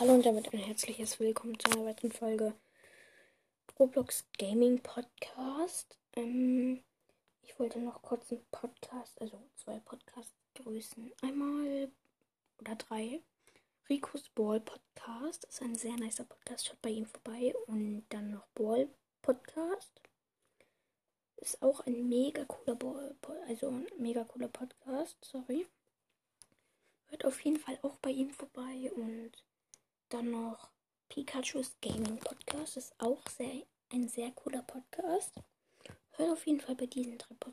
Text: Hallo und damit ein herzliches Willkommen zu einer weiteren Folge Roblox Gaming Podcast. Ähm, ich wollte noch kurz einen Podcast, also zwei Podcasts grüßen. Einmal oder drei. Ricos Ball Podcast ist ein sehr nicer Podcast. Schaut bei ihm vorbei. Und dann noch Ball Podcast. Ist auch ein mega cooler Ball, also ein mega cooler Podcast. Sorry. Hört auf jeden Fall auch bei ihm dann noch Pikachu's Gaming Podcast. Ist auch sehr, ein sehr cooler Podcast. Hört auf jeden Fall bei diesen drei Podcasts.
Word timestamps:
Hallo 0.00 0.14
und 0.14 0.24
damit 0.24 0.52
ein 0.52 0.58
herzliches 0.58 1.20
Willkommen 1.20 1.58
zu 1.58 1.70
einer 1.70 1.84
weiteren 1.84 2.12
Folge 2.12 2.54
Roblox 3.78 4.24
Gaming 4.38 4.80
Podcast. 4.80 5.98
Ähm, 6.16 6.82
ich 7.42 7.58
wollte 7.58 7.78
noch 7.78 8.00
kurz 8.00 8.32
einen 8.32 8.44
Podcast, 8.50 9.20
also 9.20 9.38
zwei 9.54 9.78
Podcasts 9.80 10.32
grüßen. 10.54 11.12
Einmal 11.20 11.90
oder 12.58 12.74
drei. 12.76 13.20
Ricos 13.88 14.30
Ball 14.30 14.60
Podcast 14.60 15.44
ist 15.44 15.60
ein 15.60 15.74
sehr 15.74 15.96
nicer 15.96 16.24
Podcast. 16.24 16.66
Schaut 16.66 16.80
bei 16.82 16.90
ihm 16.90 17.06
vorbei. 17.06 17.54
Und 17.66 18.04
dann 18.08 18.30
noch 18.30 18.46
Ball 18.54 18.88
Podcast. 19.20 20.00
Ist 21.36 21.62
auch 21.62 21.80
ein 21.86 22.08
mega 22.08 22.44
cooler 22.46 22.76
Ball, 22.76 23.14
also 23.46 23.68
ein 23.68 23.86
mega 23.98 24.24
cooler 24.24 24.48
Podcast. 24.48 25.16
Sorry. 25.20 25.66
Hört 27.08 27.26
auf 27.26 27.40
jeden 27.40 27.58
Fall 27.58 27.78
auch 27.82 27.98
bei 27.98 28.10
ihm 28.10 28.30
dann 30.12 30.30
noch 30.30 30.68
Pikachu's 31.08 31.74
Gaming 31.80 32.18
Podcast. 32.18 32.76
Ist 32.76 32.94
auch 32.98 33.22
sehr, 33.28 33.62
ein 33.92 34.08
sehr 34.08 34.30
cooler 34.32 34.62
Podcast. 34.62 35.32
Hört 36.10 36.30
auf 36.30 36.46
jeden 36.46 36.60
Fall 36.60 36.74
bei 36.74 36.86
diesen 36.86 37.16
drei 37.16 37.34
Podcasts. 37.34 37.51